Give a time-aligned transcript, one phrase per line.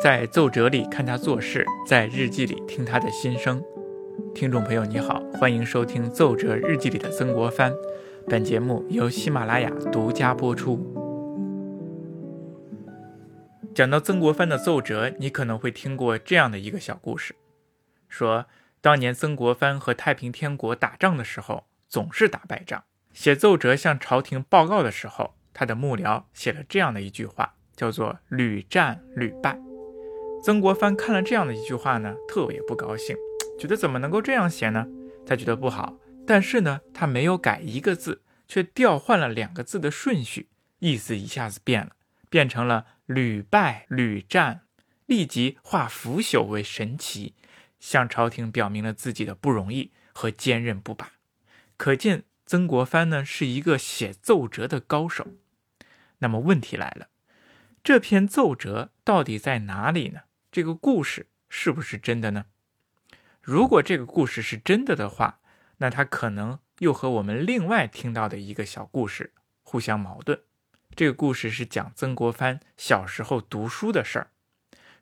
[0.00, 3.62] 在奏折里看他做事，在日记里听他的心声。
[4.34, 7.72] 听众朋友，你好，欢迎收听《奏折日记里的曾国藩》。
[8.26, 10.80] 本节目由喜马拉雅独家播出。
[13.74, 17.34] 讲到曾国藩的奏折，你可能会听过这样的一个小故事：
[18.08, 18.46] 说
[18.80, 22.84] 当年曾国藩和太平天国打仗的时候，总是打败仗。
[23.12, 29.60] 写奏折向朝廷报告的时候，他的幕僚写了这样的一句话，叫做“屡战屡败”。
[30.42, 33.16] 曾国藩看了这样的一句话呢，特别不高兴，
[33.56, 34.88] 觉得怎么能够这样写呢？
[35.24, 40.48] 他觉得不好，但是呢，他没有改一个字，却调换了两个字的顺序，
[40.80, 41.92] 意思一下子变了，
[42.28, 44.62] 变成了“屡败屡战”，
[45.06, 47.34] 立即化腐朽为神奇，
[47.78, 51.12] 向朝廷表明了自己的不容易和坚韧不拔。
[51.76, 55.28] 可见曾国藩呢是一个写奏折的高手。
[56.18, 57.06] 那么问题来了，
[57.84, 60.22] 这篇奏折到底在哪里呢？
[60.52, 62.44] 这个故事是不是真的呢？
[63.40, 65.40] 如果这个故事是真的的话，
[65.78, 70.38] 那它可能又和我们另外听到的一个小故事互相矛盾。
[70.94, 74.30] 这个故事是讲曾国藩小时候读书的事儿。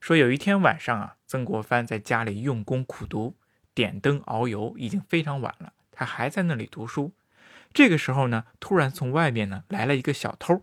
[0.00, 3.36] 说有一天晚上啊，曾国藩在家里用功苦读，
[3.74, 7.12] 点灯熬油，已经非常晚了，他还在那里读书。
[7.72, 10.62] 这个时候呢，突然从外面呢来了一个小偷。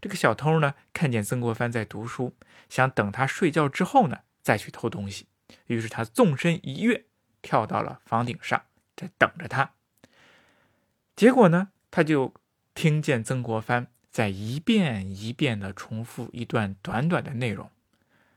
[0.00, 2.34] 这个小偷呢，看见曾国藩在读书，
[2.68, 5.26] 想等他睡觉之后呢，再去偷东西。
[5.66, 7.06] 于是他纵身一跃，
[7.40, 8.62] 跳到了房顶上，
[8.94, 9.72] 在等着他。
[11.16, 12.34] 结果呢，他就
[12.74, 17.70] 听见曾国藩在一遍一遍地重复一段短短的内容。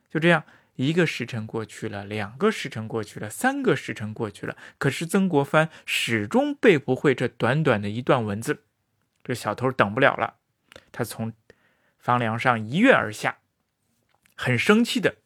[0.09, 0.43] 就这样，
[0.75, 8.63] 一个时辰过去了，两个时辰过去了，三个时辰过去了，可是曾国藩始终背不会这短短的一段文字。
[9.23, 10.35] 这小偷等不了了，
[10.91, 11.33] 他从。
[11.99, 13.39] 房梁上一跃而下，
[14.35, 15.17] 很生气的，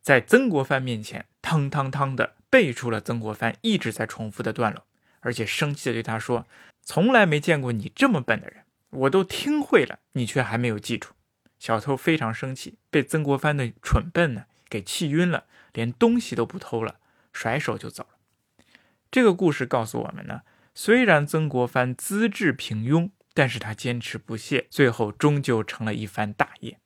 [0.00, 4.86] 在曾国藩面前，汤汤汤的背出了曾国藩一直在重复的段落，
[5.20, 6.46] 而且生气的对他说
[6.82, 11.10] ：“从来没见过你这么笨的人，我都听会了，你却还没有记住。”
[11.58, 17.00] 小偷非常生气，被曾国藩的蠢笨呢给气晕了，连东西都不偷了，
[17.32, 18.64] 甩手就走了。
[19.10, 20.42] 这个故事告诉我们呢，
[20.74, 23.10] 虽然曾国藩资质平庸。
[23.34, 26.78] 但是他坚持不懈，最后终究成了一番大业。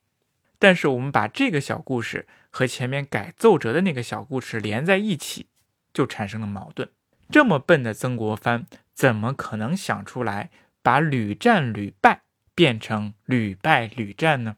[0.59, 5.47] 但是我们把这个小故事和前面改奏折的那个小故事连在一起，
[5.93, 6.89] 就产生了矛盾。
[7.29, 10.49] 这么笨的曾国藩，怎么可能想出来
[10.81, 12.21] 把屡战屡败
[12.55, 14.55] 变成屡败屡战呢？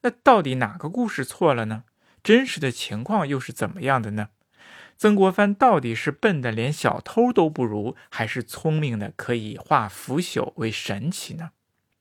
[0.00, 1.84] 那到底哪个故事错了呢？
[2.24, 4.30] 真实的情况又是怎么样的呢？
[5.02, 11.50] 曾国藩到底是笨的连小偷都不如，还是聪明的可以化腐朽为神奇呢？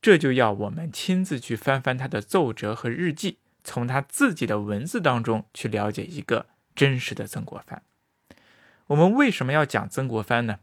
[0.04, 6.46] 这就要我们亲自去翻翻他的奏折和日记，从他自己的文字当中去了解一个
[6.76, 7.82] 真实的曾国藩。
[8.86, 10.60] 我们为什么要讲曾国藩呢？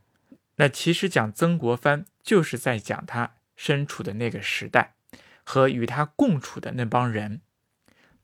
[0.58, 4.94] 那其实讲曾国藩就是在讲他身处的那个时代
[5.42, 7.40] 和与他共处的那帮人。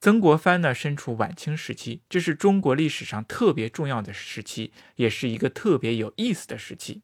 [0.05, 7.01] 曾国藩呢，身处晚清时期，这是中国历史上特别重要的时期，也是一个特别有意思的时期。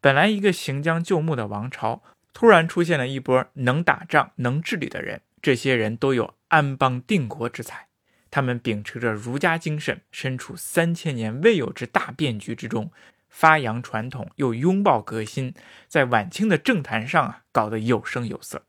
[0.00, 2.02] 本来一个行将就木的王朝，
[2.32, 7.86] 突然出现了一波能打仗、能治理的人，这些人都有安邦定国之才。
[8.28, 12.90] 他们秉持着儒家精神，身处三千年未有之大变局之中，
[13.28, 15.54] 发扬传统又拥抱革新，
[15.86, 18.64] 在晚清的政坛上啊，搞得有声有色。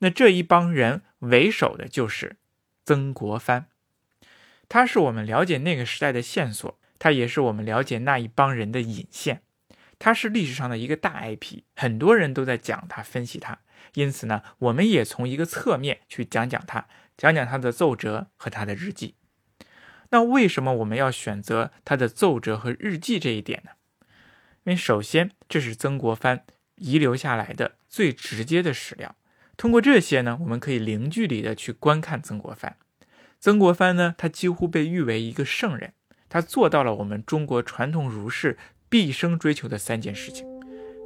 [0.00, 2.36] 那这一帮人为首的就是。
[2.84, 3.66] 曾国藩，
[4.68, 9.42] 他是我们了解那个时代的线索，他也是我们了解那一帮人的引线。
[9.98, 13.60] 他是历史上的一个大 IP，很多人都在讲他、分析他。
[13.94, 16.86] 因此呢，我们也从一个侧面去讲讲他，
[17.16, 19.14] 讲讲他的奏折和他的日记。
[20.10, 23.70] 那为什么我们要选择他的奏折和日记这一点呢？
[24.64, 26.44] 因为首先，这是曾国藩
[26.76, 29.16] 遗留下来的最直接的史料。
[29.56, 32.76] 通过这些呢，我们可以零距离的去观看曾国藩。
[33.40, 35.92] 曾国藩呢，他几乎被誉为一个圣人，
[36.28, 38.58] 他做到了我们中国传统儒士
[38.88, 40.46] 毕生追求的三件事情：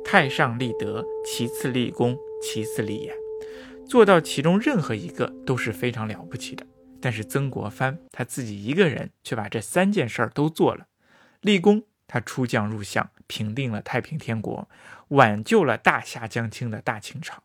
[0.05, 3.15] 太上立德，其次立功，其次立言。
[3.87, 6.67] 做到其中任何一个都是非常了不起的。
[7.01, 10.87] 但是曾国藩他自己一个人却把这三件事儿都做了。
[11.41, 14.69] 立功，他出将入相，平定了太平天国，
[15.09, 17.43] 挽救了大夏将倾的大清朝。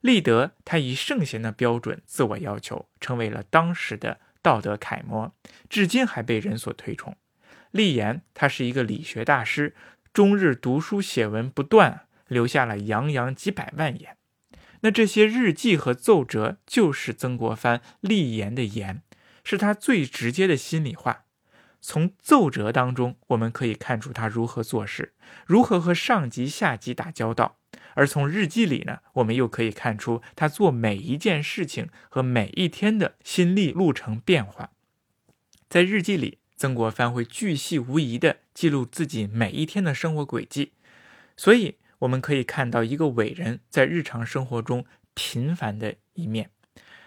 [0.00, 5.34] 立德，他以圣贤的标准自我要求，成为了当时的道德楷模，
[5.68, 7.16] 至今还被人所推崇。
[7.70, 9.74] 立言，他是一个理学大师，
[10.12, 14.16] 终日读书写文不断，留下了洋洋几百万言。
[14.80, 19.02] 那这些日记和奏折，就是曾国藩立言的言，
[19.44, 21.24] 是他最直接的心里话。
[21.82, 25.14] 从奏折当中，我们可以看出他如何做事，
[25.46, 27.58] 如何和上级、下级打交道；
[27.94, 34.70] 而从日记里呢，我们又可以看出他做每一件事情和每一天的心力路程变化。
[35.68, 40.72] 在日记里，曾国藩会巨细无遗地记录自己每一天的生活轨迹，
[41.36, 44.84] 所以我们可以看到一个伟人在日常生活中
[45.14, 46.50] 平凡的一面。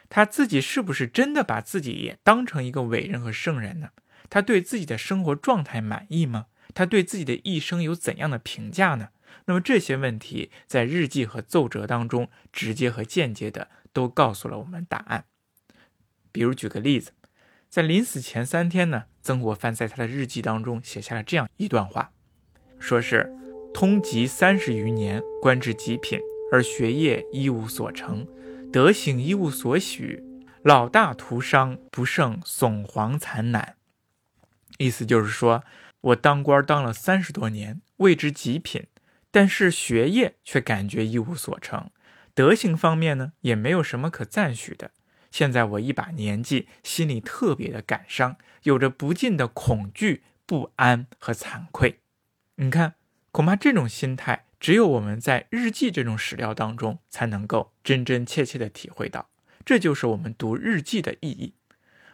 [0.10, 3.90] 他自己是不是真的把自己也当成一个伟人和圣人呢？
[4.30, 6.48] 他对自己的生活状态满意吗？
[6.74, 9.10] 他对自己的一生有怎样的评价呢？
[9.46, 15.26] 那么这些问题在日记和奏折当中，直接和间接的都告诉了我们答案。
[16.32, 17.12] 比如举个例子，
[17.70, 22.12] 在临死前三天呢，曾国藩在他的日记当中写下了这样一段话，
[22.80, 23.32] 说是
[23.74, 26.20] 通籍三十余年，官至极品，
[26.52, 28.28] 而学业一无所成，
[28.72, 30.24] 德行一无所许，
[30.64, 33.76] 老大徒伤，不胜悚惶惨难。
[34.78, 35.64] 意思就是说，
[36.02, 38.86] 我当官当了三十多年，位之极品，
[39.34, 41.90] 但是学业却感觉一无所成，
[42.36, 44.92] 德行方面呢也没有什么可赞许的。
[45.32, 52.02] 现在我一把年纪，心里特别的感伤，有着不尽的恐惧、不安和惭愧。
[52.58, 52.94] 你看，
[53.32, 59.32] 恐怕这种心态，只有我们在日记这种史料当中才能够真真切切的体会到。
[59.66, 61.56] 这就是我们读日记的意义。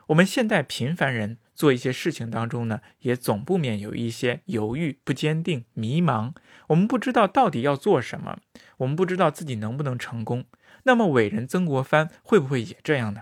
[0.07, 1.39] 我们现代平凡人。
[1.59, 6.31] 做一些事情当中呢，也总不免有一些犹豫、不坚定、迷茫。
[6.69, 8.39] 我们不知道到底要做什么，
[8.77, 10.45] 我们不知道自己能不能成功。
[10.83, 13.21] 那么伟人曾国藩会不会也这样呢？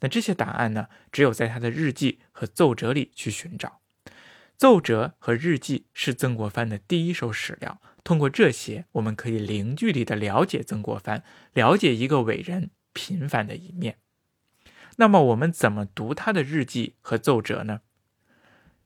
[0.00, 3.80] 那这些答案呢，只有在他的日记和奏折里去寻找。
[4.56, 11.22] 奏折和日记是曾国藩的第一手史料，通过这些，我们可以零距离的了解曾国藩，
[11.52, 13.98] 了解一个伟人平凡的一面。
[14.96, 17.80] 那么我们怎么读他的日记和奏折呢？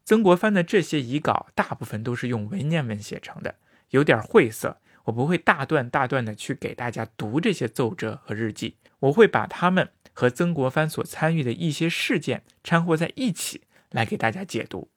[0.05, 3.55] 曾国藩的这些遗稿大部分都是用文言文写成的，
[3.91, 4.79] 有点晦涩。
[5.05, 14.91] 我不会大段大段的去给大家读这些奏折和日记，我会把他们和曾国藩所参与的一些事件掺和在一起来给大家解读。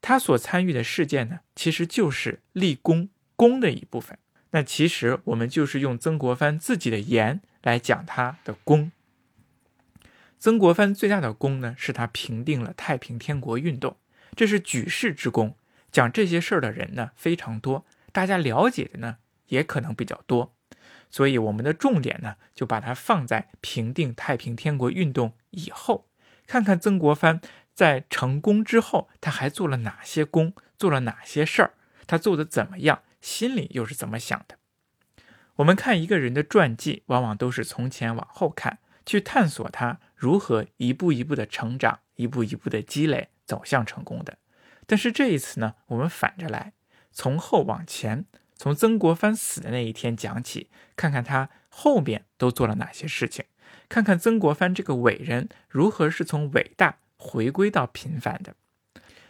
[0.00, 4.16] 他所参与的事件呢，其实就是立功功的一部分。
[4.52, 8.92] 那其实我们就是用曾国藩自己的言来讲他的功。
[10.38, 13.96] 曾国藩最大的功呢，是他平定了太平天国运动，
[14.36, 15.56] 这是举世之功。
[15.90, 20.54] 讲这些事儿的人呢非常多，大家了解的呢也可能比较多，
[21.10, 26.08] 所以我们的重点呢就把它放在平定太平天国运动以后，
[26.46, 27.40] 看看曾国藩
[27.74, 31.74] 在成功之后他还做了哪些功，做了哪些事儿，
[32.06, 34.56] 他做的怎么样，心里又是怎么想的。
[35.56, 38.78] 我们看一个人的传记，往往都是从前往后看。
[39.06, 44.36] 去探索他如何一步一步的成长，一步一步的积累，走向成功的。
[44.84, 46.74] 但是这一次呢，我们反着来，
[47.18, 53.44] 从后往前，从曾国藩死的那一天讲起，看看他后面都做了哪些事情，
[53.88, 58.54] 看看曾国藩这个伟人如何是从伟大回归到平凡的。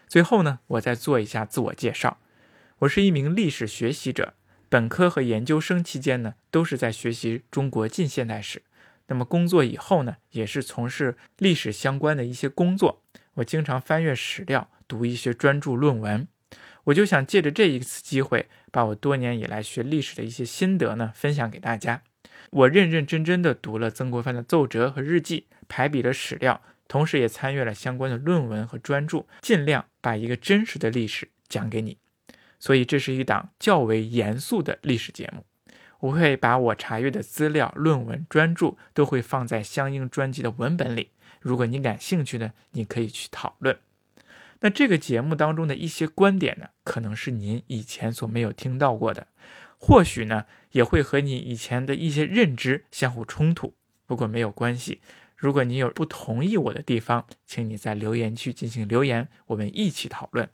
[0.07, 2.19] 最后呢，我再做一下自我介绍，
[2.81, 4.35] 我是一名历史学习者，
[4.69, 8.65] 本科和研究生期间呢，都是在学习中国近现代史。
[9.07, 13.03] 那么工作以后呢，也是从事历史相关的一些工作。
[13.37, 16.29] 我经常翻阅史料，读一些专著论文。
[16.89, 22.03] 我就想借着这一次机会，把我多年以来学历史的一些心得呢，分享给大家。
[22.51, 31.99] 我认认真真的读了曾国藩的奏折和日记，排比了史料，同时也参阅了相关的论文和专著，尽量把一个真实的历史讲给你。
[32.59, 35.45] 所以这是一档较为严肃的历史节目。
[36.01, 41.11] 我会把我查阅的资料、论文、专著都会放在相应专辑的文本里。
[41.41, 43.77] 如果你感兴趣呢，你可以去讨论。
[44.61, 49.29] 那这个节目当中的一些观点呢，可能是您以前所没有听到过的，
[49.79, 53.75] 或许呢也会和你以前的一些认知相互冲突。
[54.07, 55.01] 不过没有关系，
[55.37, 60.49] 如果你有不同意我的地方，请你在留言区进行留言，我们一起讨论。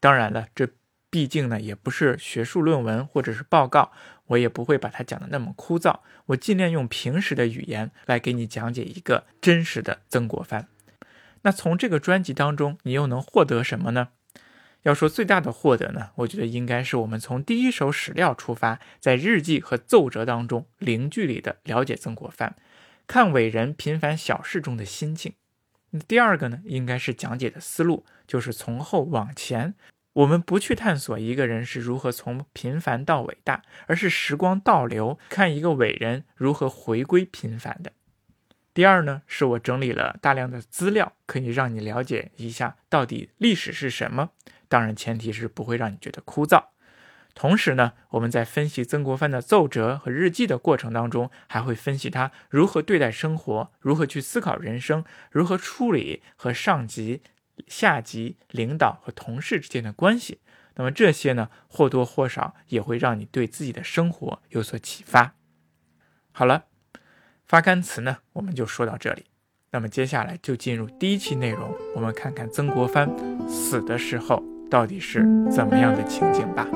[0.00, 0.68] 当然了，这。
[1.10, 3.92] 毕竟呢，也不是学术论文或者是报告，
[4.26, 6.00] 我也不会把它讲的那么枯燥。
[6.26, 10.66] 我尽量用平时的语言来给你讲解一个真实的曾国藩。
[11.44, 14.08] 那从这个专辑当中，你又能获得什么呢？
[14.82, 22.54] 要说最大的获得呢，我觉得应该是我们从第一手史料出发，在日记和奏折当中零距离的了解曾国藩，
[23.06, 25.32] 看伟人平凡小事中的心境。
[25.90, 29.74] 那第二个呢，应该是讲解的思路，就是从后往前。
[30.14, 37.92] 我们不去探索一个人是如何从平凡到伟大，而是时光倒流，看一个伟人如何回归平凡的。
[38.74, 44.30] 第二呢，是我整理了大量的资料，可以让你了解一下到底历史是什么。
[44.68, 46.64] 当然，前提是不会让你觉得枯燥。
[47.34, 57.22] 同时呢，我们在分析曾国藩的奏折和日记的过程当中，还会分析他如何对待生活，如何去思考人生，如何处理和上级、
[57.68, 60.40] 下级领导和同事之间的关系。
[60.74, 65.34] 那么这些呢，或多或少也会让你对自己的生活有所启发。
[66.32, 66.64] 好了，
[67.54, 69.26] 发干词呢，我们就说到这里。
[69.70, 73.08] 那么接下来就进入第一期内容，我们看看曾国藩
[73.48, 75.20] 死的时候到底是
[75.52, 76.66] 怎么样的情景吧。